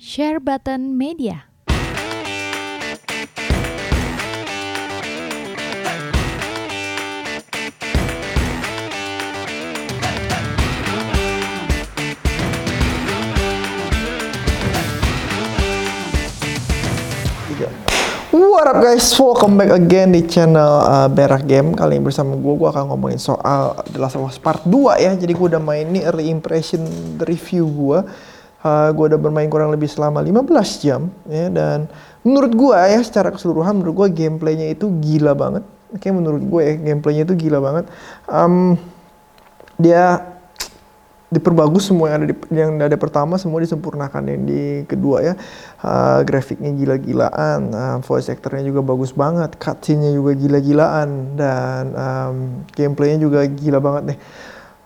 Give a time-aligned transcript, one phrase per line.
[0.00, 1.44] Share Button Media.
[18.32, 21.76] What up guys, welcome back again di channel uh, Berak Game.
[21.76, 25.12] Kali ini bersama gue, gue akan ngomongin soal The Last of Us Part 2 ya.
[25.12, 26.88] Jadi gue udah main ini early impression
[27.20, 28.00] review gue
[28.62, 31.90] uh, Gue udah bermain kurang lebih selama 15 jam ya Dan
[32.24, 35.64] menurut gue ya, secara keseluruhan menurut gue gameplaynya itu gila banget.
[35.90, 37.84] Oke, menurut gue ya, gameplaynya itu gila banget.
[38.28, 38.76] Um,
[39.80, 40.20] Dia
[41.30, 45.34] diperbagus semua yang ada di yang ada pertama semua disempurnakan yang di kedua ya.
[45.78, 52.36] Uh, grafiknya gila-gilaan uh, voice actornya juga bagus banget cutscene-nya juga gila-gilaan dan um,
[52.74, 54.18] gameplaynya juga gila banget nih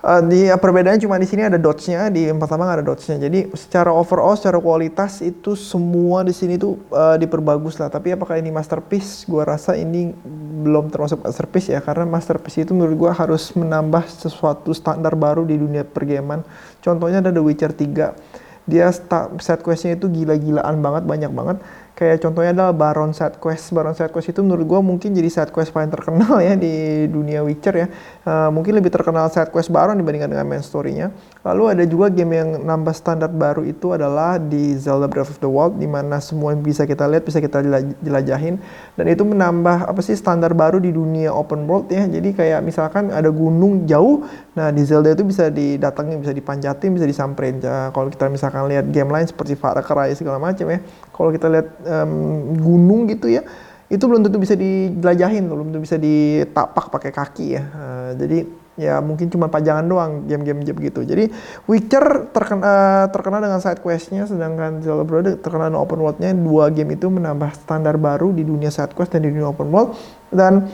[0.05, 3.17] Uh, di uh, perbedaannya cuma di sini ada dots-nya, di yang pertama ada dots-nya.
[3.17, 7.89] Jadi secara overall, secara kualitas itu semua di sini tuh uh, diperbagus lah.
[7.89, 9.25] Tapi apakah ini masterpiece?
[9.25, 10.13] Gua rasa ini
[10.61, 15.57] belum termasuk masterpiece ya, karena masterpiece itu menurut gua harus menambah sesuatu standar baru di
[15.57, 16.45] dunia pergaman.
[16.85, 18.69] Contohnya ada The Witcher 3.
[18.69, 18.93] Dia
[19.41, 21.57] set quest-nya itu gila-gilaan banget, banyak banget
[21.95, 23.71] kayak contohnya adalah Baron Side Quest.
[23.71, 27.47] Baron Side Quest itu menurut gue mungkin jadi side quest paling terkenal ya di dunia
[27.47, 27.87] Witcher ya.
[28.27, 31.15] Uh, mungkin lebih terkenal side quest Baron dibandingkan dengan main story-nya.
[31.47, 35.49] Lalu ada juga game yang nambah standar baru itu adalah di Zelda Breath of the
[35.49, 37.63] Wild di mana semua yang bisa kita lihat bisa kita
[38.03, 38.59] jelajahin
[38.97, 42.09] dan itu menambah apa sih standar baru di dunia open world ya.
[42.11, 44.27] Jadi kayak misalkan ada gunung jauh,
[44.59, 47.63] nah di Zelda itu bisa didatengin, bisa dipanjatin, bisa disamperin.
[47.63, 50.81] Uh, kalau kita misalkan lihat game lain seperti Far Cry segala macam ya.
[51.15, 52.13] Kalau kita lihat um,
[52.59, 53.45] gunung gitu ya
[53.93, 57.63] itu belum tentu bisa dijelajahin belum tentu bisa ditapak pakai kaki ya.
[57.63, 58.39] Uh, jadi
[58.75, 61.07] ya mungkin cuma pajangan doang game-game gitu.
[61.07, 61.31] Jadi
[61.71, 66.35] Witcher terkena terkenal dengan side questnya sedangkan Zelda Breath terkenal dengan open worldnya.
[66.35, 69.95] Dua game itu menambah standar baru di dunia side quest dan di dunia open world.
[70.33, 70.67] Dan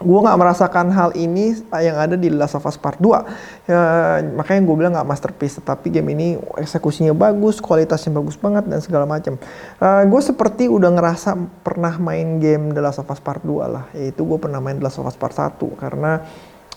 [0.00, 3.80] gue nggak merasakan hal ini yang ada di Last of Us Part 2 ya,
[4.32, 9.04] makanya gue bilang nggak masterpiece tapi game ini eksekusinya bagus kualitasnya bagus banget dan segala
[9.04, 9.36] macam
[9.78, 13.84] uh, gue seperti udah ngerasa pernah main game The Last of Us Part 2 lah.
[13.92, 16.24] Yaitu gue pernah main The Last of Us Part 1 karena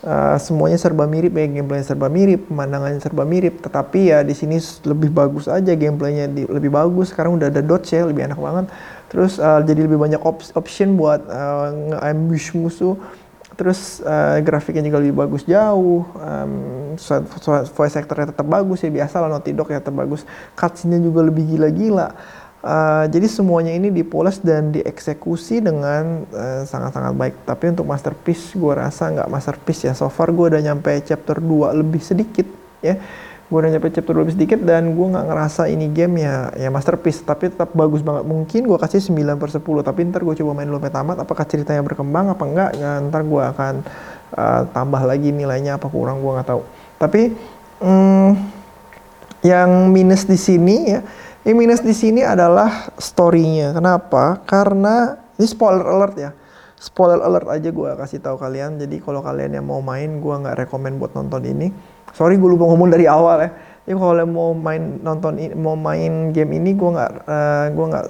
[0.04, 4.60] Uh, semuanya serba mirip ya gameplaynya serba mirip pemandangannya serba mirip tetapi ya di sini
[4.84, 7.16] lebih bagus aja gameplaynya lebih bagus.
[7.16, 8.68] Sekarang udah ada dodge ya lebih enak banget.
[9.08, 13.00] Terus uh, jadi lebih banyak op option buat uh, nge-ambush musuh.
[13.56, 16.98] Terus uh, grafiknya juga lebih bagus jauh um,
[17.72, 20.28] voice actornya tetap bagus ya biasa lah Naughty ya tetap bagus.
[20.60, 22.12] Cutscene-nya juga lebih gila-gila
[22.64, 27.36] Uh, jadi semuanya ini dipoles dan dieksekusi dengan eh, sangat-sangat uh, baik.
[27.44, 29.92] Tapi untuk masterpiece gue rasa nggak masterpiece ya.
[29.92, 32.48] So far gue udah nyampe chapter 2 lebih sedikit
[32.80, 32.96] ya.
[33.52, 36.72] Gue udah nyampe chapter 2 lebih sedikit dan gue nggak ngerasa ini game ya ya
[36.72, 37.20] masterpiece.
[37.28, 38.24] Tapi tetap bagus banget.
[38.24, 39.60] Mungkin gue kasih 9 per 10.
[39.60, 41.20] Tapi ntar gue coba main dulu tamat.
[41.20, 42.72] Apakah ceritanya berkembang apa enggak.
[42.80, 43.74] Ya, ntar gue akan
[44.40, 46.64] uh, tambah lagi nilainya apa kurang gue nggak tahu.
[46.96, 47.22] Tapi
[47.84, 48.32] hmm,
[49.44, 51.04] yang minus di sini ya
[51.44, 53.76] yang minus di sini adalah story-nya.
[53.76, 54.40] Kenapa?
[54.48, 56.32] Karena ini spoiler alert ya.
[56.80, 58.80] Spoiler alert aja gue kasih tahu kalian.
[58.80, 61.72] Jadi kalau kalian yang mau main, gue nggak rekomend buat nonton ini.
[62.16, 63.50] Sorry gue lupa ngomong dari awal ya.
[63.84, 68.06] Jadi kalau mau main nonton mau main game ini, gue nggak uh, gue nggak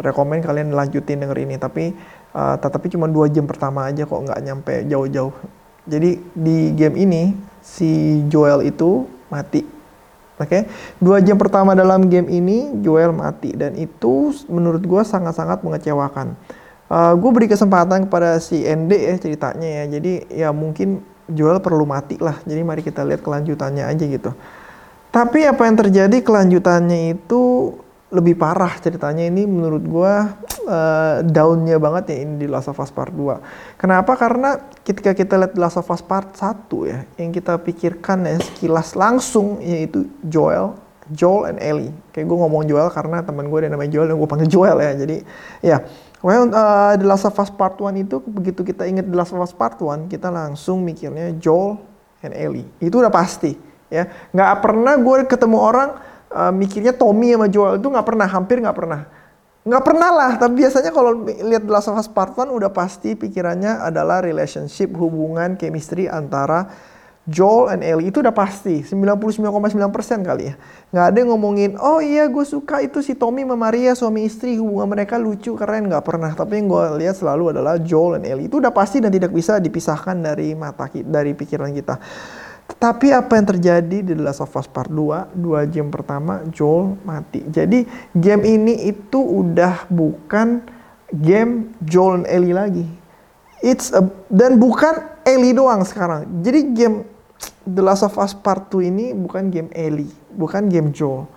[0.00, 1.60] rekomend kalian lanjutin denger ini.
[1.60, 1.92] Tapi
[2.32, 5.32] uh, tetapi cuma dua jam pertama aja kok nggak nyampe jauh-jauh.
[5.84, 7.22] Jadi di game ini
[7.60, 9.79] si Joel itu mati
[10.40, 10.62] Oke, okay?
[10.96, 16.32] dua jam pertama dalam game ini Joel mati dan itu menurut gue sangat-sangat mengecewakan.
[16.88, 21.84] Uh, gue beri kesempatan kepada si ND ya ceritanya ya, jadi ya mungkin Joel perlu
[21.84, 22.40] mati lah.
[22.42, 24.32] Jadi mari kita lihat kelanjutannya aja gitu.
[25.10, 27.74] Tapi apa yang terjadi kelanjutannya itu
[28.10, 30.14] lebih parah ceritanya ini menurut gue
[30.66, 33.78] uh, downnya banget ya ini di Last of Us Part 2.
[33.78, 34.18] Kenapa?
[34.18, 38.98] Karena ketika kita lihat Last of Us Part 1 ya, yang kita pikirkan ya sekilas
[38.98, 40.74] langsung yaitu Joel,
[41.14, 41.94] Joel and Ellie.
[42.10, 44.92] Kayak gue ngomong Joel karena teman gue ada namanya Joel dan gue panggil Joel ya.
[44.98, 45.16] Jadi
[45.62, 45.76] ya,
[46.18, 49.38] well, uh, The Last of Us Part 1 itu begitu kita ingat The Last of
[49.38, 51.78] Us Part 1, kita langsung mikirnya Joel
[52.26, 52.66] and Ellie.
[52.82, 53.54] Itu udah pasti
[53.86, 54.06] ya.
[54.34, 58.76] Nggak pernah gue ketemu orang uh, mikirnya Tommy sama Joel itu nggak pernah, hampir nggak
[58.76, 59.00] pernah.
[59.60, 63.12] Nggak pernah lah, tapi biasanya kalau lihat The Last of Us Part 1 udah pasti
[63.12, 66.72] pikirannya adalah relationship, hubungan, chemistry antara
[67.28, 68.08] Joel and Ellie.
[68.08, 69.76] Itu udah pasti 99,9%
[70.24, 70.54] kali ya.
[70.90, 74.56] Nggak ada yang ngomongin oh iya gue suka itu si Tommy sama Maria suami istri
[74.56, 75.92] hubungan mereka lucu keren.
[75.92, 78.48] Nggak pernah tapi yang gue lihat selalu adalah Joel and Ellie.
[78.48, 82.00] Itu udah pasti dan tidak bisa dipisahkan dari mata dari pikiran kita
[82.76, 86.94] Tapi apa yang terjadi di The Last of Us Part 2, dua game pertama Joel
[87.02, 87.42] mati.
[87.48, 90.62] Jadi game ini itu udah bukan
[91.10, 92.86] game Joel dan Ellie lagi.
[93.60, 96.24] It's a, dan bukan Ellie doang sekarang.
[96.40, 96.96] Jadi game
[97.66, 101.28] The Last of Us Part 2 ini bukan game Ellie, bukan game Joel.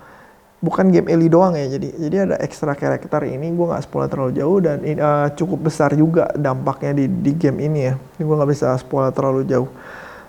[0.63, 4.31] Bukan game Ellie doang ya, jadi jadi ada ekstra karakter ini gue nggak spoiler terlalu
[4.39, 7.99] jauh dan uh, cukup besar juga dampaknya di, di game ini ya.
[8.15, 9.67] Gue nggak bisa spoiler terlalu jauh.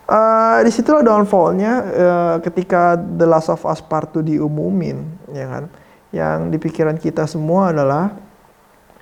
[0.05, 5.01] Uh, di situ downfallnya uh, ketika The Last of Us Part 2 diumumin,
[5.33, 5.65] ya kan?
[6.13, 8.13] Yang di pikiran kita semua adalah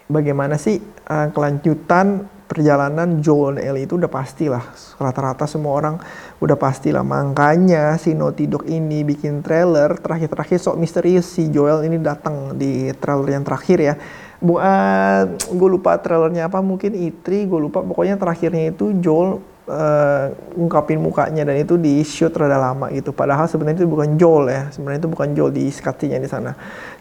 [0.06, 0.78] bagaimana sih
[1.10, 4.62] uh, kelanjutan perjalanan Joel dan Ellie itu udah pasti lah.
[5.00, 5.96] Rata-rata semua orang
[6.38, 7.02] udah pasti lah.
[7.02, 12.92] Makanya si Naughty Dog ini bikin trailer terakhir-terakhir sok misterius si Joel ini datang di
[12.94, 13.94] trailer yang terakhir ya.
[14.38, 20.24] Bu, uh, gue lupa trailernya apa mungkin E3 gue lupa pokoknya terakhirnya itu Joel uh,
[20.54, 23.10] ungkapin mukanya dan itu di shoot rada lama gitu.
[23.16, 24.62] Padahal sebenarnya itu bukan Joel ya.
[24.68, 26.52] Sebenarnya itu bukan Joel di cutscene di sana.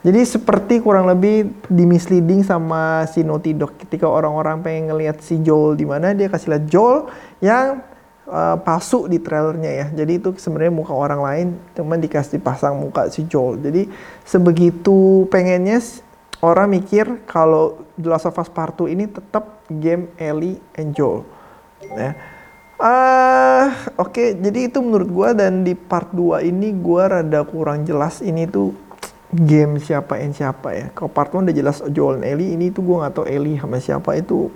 [0.01, 5.43] Jadi seperti kurang lebih di misleading sama si Naughty Dog ketika orang-orang pengen ngelihat si
[5.43, 7.11] Joel di mana dia kasih lihat Joel
[7.43, 7.83] yang
[8.31, 9.87] uh, palsu di trailernya ya.
[9.91, 13.59] Jadi itu sebenarnya muka orang lain, cuman dikasih pasang muka si Joel.
[13.59, 13.91] Jadi
[14.23, 15.83] sebegitu pengennya
[16.41, 21.27] orang mikir kalau The Last of Us Part 2 ini tetap game Ellie and Joel.
[21.81, 22.30] Ya.
[22.81, 23.69] Uh,
[24.01, 24.29] Oke, okay.
[24.41, 28.73] jadi itu menurut gue dan di part 2 ini gue rada kurang jelas ini tuh
[29.29, 30.85] game siapa yang siapa ya.
[30.89, 33.77] Kalau part 1 udah jelas Joel dan Ellie, ini tuh gue gak tau Ellie sama
[33.77, 34.49] siapa itu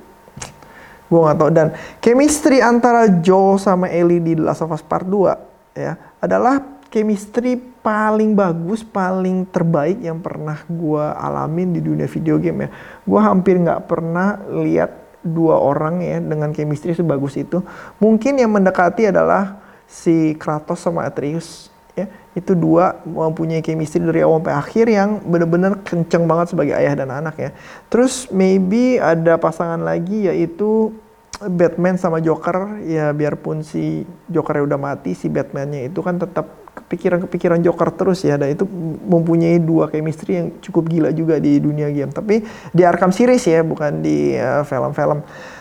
[1.06, 1.54] gue gak tau.
[1.54, 6.81] Dan chemistry antara Joel sama Ellie di The Last of Us Part 2 ya adalah
[6.89, 12.69] chemistry paling bagus, paling terbaik yang pernah gue alamin di dunia video game ya.
[13.06, 17.66] Gue hampir gak pernah lihat dua orang ya dengan chemistry sebagus itu.
[17.98, 19.57] Mungkin yang mendekati adalah
[19.89, 22.06] si Kratos sama Atreus ya.
[22.38, 27.10] Itu dua mempunyai chemistry dari awal sampai akhir yang benar-benar kenceng banget sebagai ayah dan
[27.10, 27.50] anak ya.
[27.89, 30.94] Terus maybe ada pasangan lagi yaitu
[31.36, 37.60] Batman sama Joker ya biarpun si Joker udah mati si Batmannya itu kan tetap kepikiran-kepikiran
[37.66, 38.64] Joker terus ya dan itu
[39.10, 42.14] mempunyai dua chemistry yang cukup gila juga di dunia game.
[42.14, 45.20] Tapi di Arkham series ya bukan di eh, film-film.
[45.20, 45.56] Uh,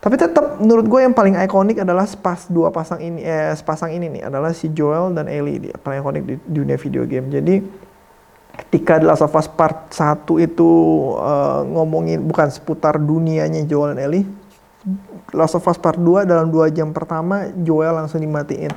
[0.00, 4.08] tapi tetap menurut gue yang paling ikonik adalah pas dua pasang ini eh sepasang ini
[4.08, 7.28] nih adalah si Joel dan Ellie dia paling ikonik di dunia video game.
[7.28, 7.60] Jadi
[8.64, 10.70] ketika The Last of Us Part 1 itu
[11.20, 14.24] uh, ngomongin bukan seputar dunianya Joel dan Ellie
[15.36, 18.72] Last of Us Part 2 dalam dua jam pertama Joel langsung dimatiin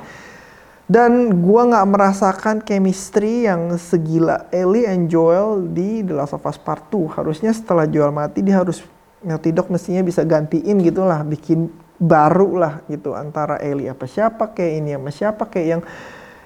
[0.84, 6.60] dan gue nggak merasakan chemistry yang segila Ellie and Joel di The Last of Us
[6.60, 7.16] Part 2.
[7.16, 8.84] Harusnya setelah Joel mati dia harus
[9.24, 14.52] Naughty Dog mestinya bisa gantiin gitu lah, bikin baru lah gitu antara Ellie apa siapa
[14.52, 15.82] kayak ini sama siapa kayak yang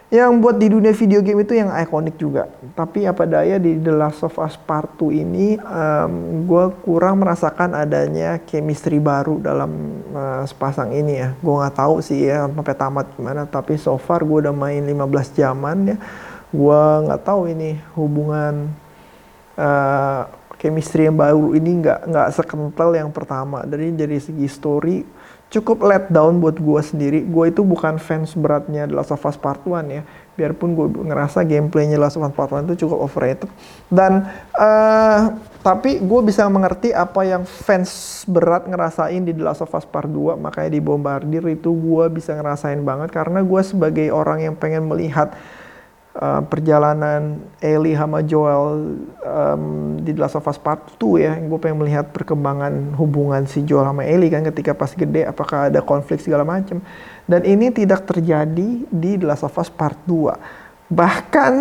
[0.08, 2.49] yang buat di dunia video game itu yang ikonik juga.
[2.72, 6.12] Tapi apa daya di The Last of Us Part 2 ini um,
[6.49, 11.37] gue kurang merasakan adanya chemistry baru dalam uh, sepasang ini ya.
[11.44, 13.44] Gue nggak tahu sih ya sampai tamat gimana.
[13.44, 15.96] Tapi so far gue udah main 15 jaman ya.
[16.49, 18.72] Gue nggak tahu ini hubungan
[19.60, 20.25] uh,
[20.56, 23.60] chemistry yang baru ini nggak nggak sekental yang pertama.
[23.69, 25.18] Dari dari segi story
[25.48, 27.24] cukup let down buat gue sendiri.
[27.24, 30.02] Gue itu bukan fans beratnya The Last of Us Part 1 ya.
[30.38, 33.50] Biarpun gue ngerasa gameplaynya The Last of Us Part 1 itu cukup overrated.
[33.88, 35.20] Dan uh,
[35.64, 40.12] tapi gue bisa mengerti apa yang fans berat ngerasain di The Last of Us Part
[40.12, 40.36] 2.
[40.36, 43.08] Makanya di Bombardir itu gue bisa ngerasain banget.
[43.08, 45.32] Karena gue sebagai orang yang pengen melihat
[46.19, 49.65] uh, perjalanan Ellie sama Joel um,
[50.03, 51.32] di The Last of Us Part 2 ya.
[51.39, 55.81] Gue pengen melihat perkembangan hubungan si Joel sama Ellie kan ketika pas gede apakah ada
[55.81, 56.82] konflik segala macam.
[57.25, 60.91] Dan ini tidak terjadi di The Last of Us Part 2.
[60.91, 61.55] Bahkan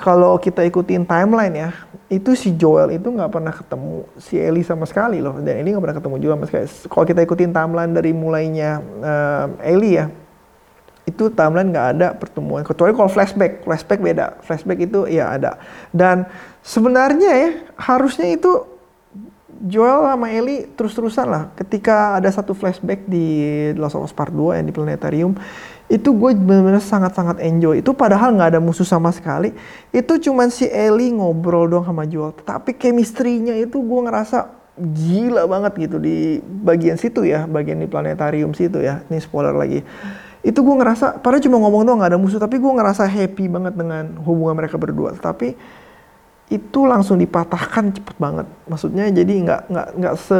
[0.00, 1.70] kalau kita ikutin timeline ya,
[2.08, 5.36] itu si Joel itu nggak pernah ketemu si Ellie sama sekali loh.
[5.38, 6.66] Dan Ellie nggak pernah ketemu juga sama sekali.
[6.88, 10.08] Kalau kita ikutin timeline dari mulainya uh, Ellie ya,
[11.10, 13.66] itu timeline nggak ada pertemuan kecuali kalau flashback.
[13.66, 14.26] Flashback beda.
[14.46, 15.58] Flashback itu ya ada.
[15.90, 16.24] Dan
[16.62, 18.70] sebenarnya ya harusnya itu
[19.60, 21.44] Joel sama Ellie terus-terusan lah.
[21.52, 23.26] Ketika ada satu flashback di
[23.76, 25.36] of Us Part 2 yang di planetarium
[25.90, 27.84] itu gue benar-benar sangat-sangat enjoy.
[27.84, 29.52] Itu padahal nggak ada musuh sama sekali.
[29.92, 32.32] Itu cuman si Ellie ngobrol doang sama Joel.
[32.40, 34.48] Tapi chemistry-nya itu gue ngerasa
[34.80, 37.44] gila banget gitu di bagian situ ya.
[37.44, 39.04] Bagian di planetarium situ ya.
[39.12, 39.84] Ini spoiler lagi
[40.40, 43.76] itu gue ngerasa padahal cuma ngomong doang gak ada musuh tapi gue ngerasa happy banget
[43.76, 45.12] dengan hubungan mereka berdua.
[45.16, 45.52] Tapi
[46.50, 48.46] itu langsung dipatahkan cepet banget.
[48.66, 50.38] Maksudnya jadi nggak nggak nggak se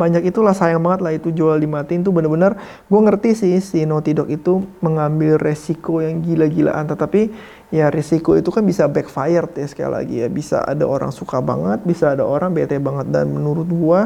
[0.00, 2.56] banyak itulah sayang banget lah itu jual dimatiin tuh bener-bener.
[2.88, 7.28] Gue ngerti sih si Naughty Dog itu mengambil resiko yang gila-gilaan tetapi
[7.68, 10.28] ya resiko itu kan bisa backfire ya sekali lagi ya.
[10.32, 13.12] Bisa ada orang suka banget bisa ada orang bete banget.
[13.12, 14.00] Dan menurut gue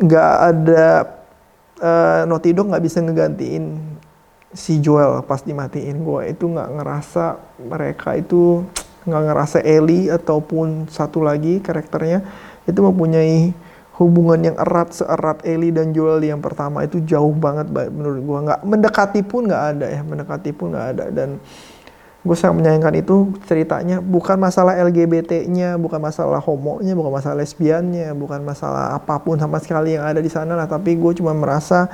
[0.00, 0.86] nggak ada
[1.84, 3.91] uh, Naughty Dog nggak bisa ngegantiin
[4.52, 7.24] si Joel pas dimatiin gue itu nggak ngerasa
[7.64, 8.64] mereka itu
[9.08, 12.22] nggak ngerasa Ellie ataupun satu lagi karakternya
[12.68, 13.50] itu mempunyai
[14.00, 16.82] hubungan yang erat seerat Ellie dan Joel yang pertama.
[16.82, 21.04] Itu jauh banget menurut gue nggak mendekati pun nggak ada ya mendekati pun nggak ada.
[21.12, 21.38] Dan
[22.22, 23.98] gue sangat menyayangkan itu ceritanya.
[24.00, 29.98] Bukan masalah LGBT-nya, bukan masalah homonya, bukan masalah lesbiannya, bukan masalah apa pun sama sekali
[29.98, 30.66] yang ada di sana lah.
[30.66, 31.90] Tapi gue cuma merasa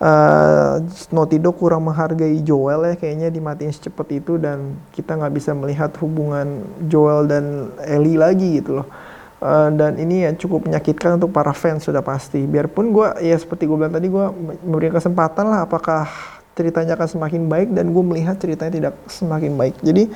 [0.00, 0.80] uh,
[1.12, 5.92] Naughty Dog kurang menghargai Joel ya kayaknya dimatiin secepat itu dan kita nggak bisa melihat
[6.00, 8.88] hubungan Joel dan Ellie lagi gitu loh.
[9.40, 12.44] Uh, dan ini ya cukup menyakitkan untuk para fans sudah pasti.
[12.44, 14.26] Biarpun gue ya seperti gue bilang tadi gue
[14.64, 16.04] memberikan kesempatan lah apakah
[16.52, 19.80] ceritanya akan semakin baik dan gue melihat ceritanya tidak semakin baik.
[19.80, 20.12] Jadi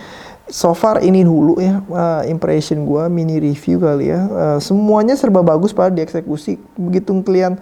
[0.53, 4.21] so far ini dulu ya uh, impression gue mini review kali ya.
[4.29, 6.61] Uh, semuanya serba bagus pada dieksekusi.
[6.77, 7.57] Begitu kalian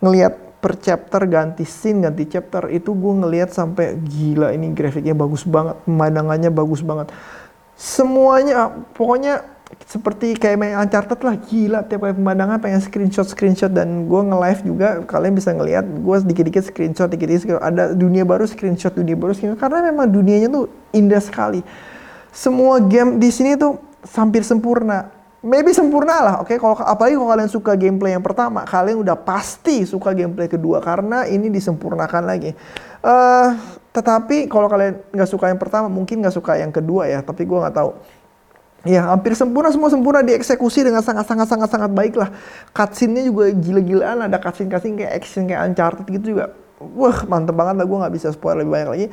[0.00, 5.42] ngelihat per chapter ganti scene ganti chapter itu gue ngelihat sampai gila ini grafiknya bagus
[5.42, 7.10] banget, pemandangannya bagus banget.
[7.74, 9.42] Semuanya pokoknya
[9.88, 14.36] seperti kayak main Uncharted lah gila tiap kali pemandangan pengen screenshot screenshot dan gue nge
[14.36, 18.92] live juga kalian bisa ngelihat gue sedikit dikit screenshot dikit dikit ada dunia baru screenshot
[18.92, 21.64] dunia baru screenshot karena memang dunianya tuh indah sekali
[22.28, 23.80] semua game di sini tuh
[24.12, 25.08] hampir sempurna
[25.42, 26.56] maybe sempurna lah oke okay?
[26.56, 31.26] kalau apalagi kalau kalian suka gameplay yang pertama kalian udah pasti suka gameplay kedua karena
[31.26, 32.54] ini disempurnakan lagi
[33.02, 33.58] uh,
[33.90, 37.58] tetapi kalau kalian nggak suka yang pertama mungkin nggak suka yang kedua ya tapi gue
[37.58, 37.92] nggak tahu
[38.82, 42.34] Ya, hampir sempurna, semua sempurna dieksekusi dengan sangat-sangat-sangat-sangat baik lah.
[42.74, 46.50] Cutscene-nya juga gila-gilaan, ada cutscene-cutscene kayak action, kayak Uncharted gitu juga.
[46.82, 49.06] Wah, mantep banget lah, gue gak bisa spoiler lebih banyak lagi.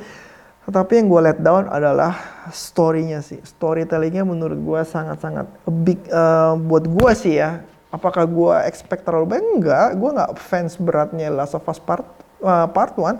[0.68, 2.12] Tetapi yang gue let down adalah
[2.52, 3.40] story-nya sih.
[3.40, 7.64] Storytelling-nya menurut gue sangat-sangat big uh, buat gue sih ya.
[7.90, 9.50] Apakah gue expect terlalu banyak?
[9.58, 12.06] Enggak, gue gak fans beratnya Last of Us Part,
[12.38, 13.18] uh, part 1.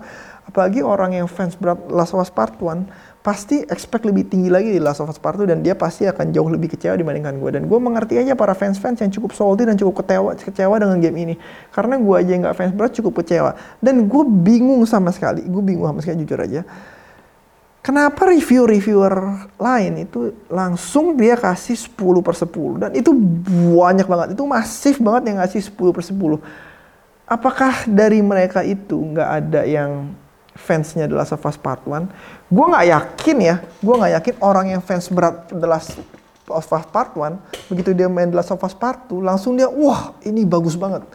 [0.51, 2.87] Apalagi orang yang fans berat Last of Us Part 1
[3.21, 6.33] pasti expect lebih tinggi lagi di Last of Us Part 2 dan dia pasti akan
[6.33, 9.77] jauh lebih kecewa dibandingkan gue dan gue mengerti aja para fans-fans yang cukup salty dan
[9.77, 11.35] cukup kecewa kecewa dengan game ini
[11.69, 15.85] karena gue aja nggak fans berat cukup kecewa dan gue bingung sama sekali gue bingung
[15.85, 16.65] sama sekali jujur aja
[17.81, 23.11] kenapa review-reviewer lain itu langsung dia kasih 10 per 10 dan itu
[23.77, 24.29] banyak banget.
[24.37, 26.41] Itu masif banget yang ngasih 10 per 10
[27.31, 30.11] apakah dari mereka itu nggak ada yang
[30.59, 32.11] fansnya The Last of Us Part 1,
[32.51, 36.03] gue nggak yakin ya, gue nggak yakin orang yang fans berat The Last
[36.51, 39.71] of Us Part 1, begitu dia main The Last of Us Part 2, langsung dia,
[39.71, 41.07] wah ini bagus banget.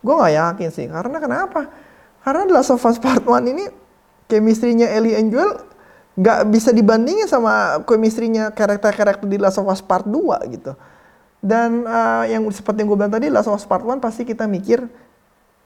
[0.00, 1.66] Gue nggak yakin sih, karena kenapa?
[2.22, 3.66] Karena The Last of Us Part 1 ini,
[4.30, 5.65] chemistry-nya Ellie and Joel
[6.16, 10.16] nggak bisa dibandingin sama chemistry-nya karakter-karakter di Last of Us Part 2
[10.56, 10.72] gitu.
[11.44, 14.48] Dan uh, yang seperti yang gue bilang tadi, Last of Us Part 1 pasti kita
[14.48, 14.88] mikir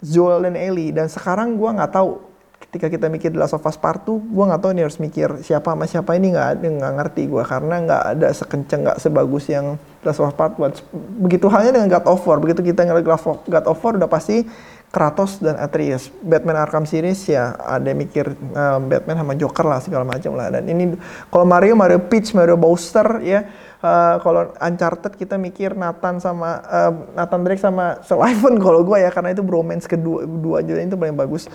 [0.03, 0.91] Joel dan Ellie.
[0.91, 2.19] Dan sekarang gue nggak tahu
[2.67, 5.71] ketika kita mikir Last of Us Part 2, gue nggak tahu ini harus mikir siapa
[5.71, 10.19] sama siapa ini nggak nggak ngerti gue karena nggak ada sekenceng nggak sebagus yang Last
[10.19, 10.83] of Us Part 1.
[11.31, 13.07] Begitu halnya dengan God of War, begitu kita ngeliat
[13.47, 14.43] God of War udah pasti
[14.91, 16.11] Kratos dan Atreus.
[16.19, 20.51] Batman Arkham series ya ada mikir uh, Batman sama Joker lah segala macam lah.
[20.51, 20.99] Dan ini
[21.31, 23.47] kalau Mario Mario Peach, Mario Bowser ya.
[23.81, 29.09] Uh, kalau Uncharted kita mikir Nathan sama uh, Nathan Drake sama Sullivan kalau gue ya
[29.09, 31.47] karena itu bromance kedua dua aja itu paling bagus.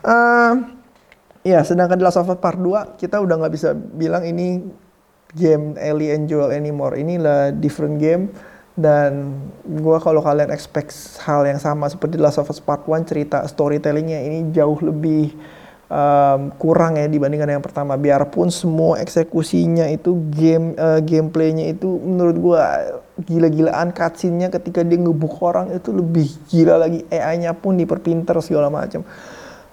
[0.00, 0.64] Uh,
[1.44, 4.64] ya sedangkan di Last of Us Part 2 kita udah nggak bisa bilang ini
[5.34, 6.94] game Ellie and Joel anymore.
[6.94, 8.30] Inilah different game
[8.74, 10.90] dan gue kalau kalian expect
[11.22, 15.30] hal yang sama seperti Last of Us Part 1 cerita storytellingnya ini jauh lebih
[15.86, 17.94] um, kurang ya dibandingkan yang pertama.
[17.94, 22.62] Biarpun semua eksekusinya itu game uh, gameplaynya itu menurut gue
[23.30, 27.06] gila-gilaan cutscene-nya ketika dia ngebuk orang itu lebih gila lagi.
[27.14, 29.06] AI-nya pun diperpinter segala macam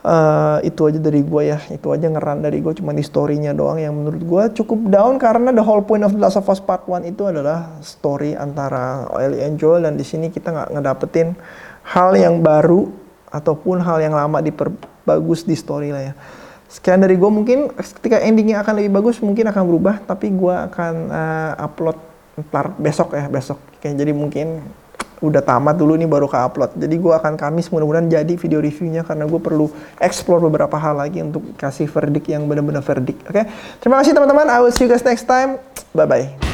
[0.06, 1.60] uh, itu aja dari gue ya.
[1.70, 5.54] Itu aja ngeran dari gue cuma di storynya doang yang menurut gue cukup down karena
[5.54, 9.42] the whole point of The Last of Us Part 1 itu adalah story antara Ellie
[9.46, 11.38] and Joel dan di sini kita nggak ngedapetin
[11.86, 12.90] hal yang baru
[13.32, 16.14] ataupun hal yang lama diperbagus di story lah ya.
[16.72, 20.94] Sekian dari gue mungkin ketika endingnya akan lebih bagus mungkin akan berubah tapi gue akan
[21.12, 22.00] uh, upload
[22.48, 23.60] ntar besok ya besok.
[23.76, 24.64] Oke, jadi mungkin
[25.22, 26.74] udah tamat dulu nih baru ke upload.
[26.76, 29.70] Jadi gue akan Kamis mudah-mudahan jadi video reviewnya karena gue perlu
[30.02, 33.22] explore beberapa hal lagi untuk kasih verdict yang benar-benar verdict.
[33.30, 33.46] Oke, okay?
[33.80, 34.50] terima kasih teman-teman.
[34.50, 35.62] I will see you guys next time.
[35.94, 36.51] Bye bye.